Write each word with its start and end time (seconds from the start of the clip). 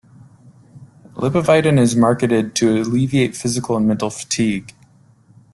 Lipovitan 1.13 1.79
is 1.79 1.95
marketed 1.95 2.55
to 2.55 2.81
alleviate 2.81 3.35
physical 3.35 3.77
and 3.77 3.87
mental 3.87 4.09
fatigue. 4.09 4.73